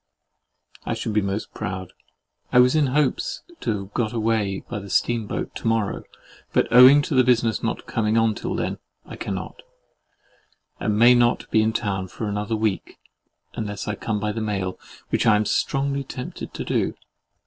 I 0.83 0.95
should 0.95 1.13
be 1.13 1.21
most 1.21 1.53
proud. 1.53 1.93
I 2.51 2.57
was 2.59 2.75
in 2.75 2.87
hopes 2.87 3.43
to 3.59 3.77
have 3.77 3.93
got 3.93 4.13
away 4.13 4.63
by 4.67 4.79
the 4.79 4.89
Steam 4.89 5.27
boat 5.27 5.53
to 5.57 5.67
morrow, 5.67 6.05
but 6.53 6.67
owing 6.71 7.03
to 7.03 7.13
the 7.13 7.23
business 7.23 7.61
not 7.61 7.85
coming 7.85 8.17
on 8.17 8.33
till 8.33 8.55
then, 8.55 8.79
I 9.05 9.15
cannot; 9.15 9.61
and 10.79 10.97
may 10.97 11.13
not 11.13 11.47
be 11.51 11.61
in 11.61 11.71
town 11.71 12.07
for 12.07 12.27
another 12.27 12.55
week, 12.55 12.97
unless 13.53 13.87
I 13.87 13.93
come 13.93 14.19
by 14.19 14.31
the 14.31 14.41
Mail, 14.41 14.79
which 15.09 15.27
I 15.27 15.35
am 15.35 15.45
strongly 15.45 16.03
tempted 16.03 16.51
to 16.55 16.63
do. 16.65 16.95